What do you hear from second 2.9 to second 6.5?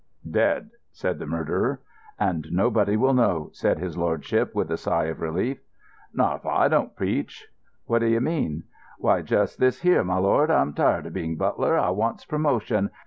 will know," said his lordship, with a sigh of relief. "Not if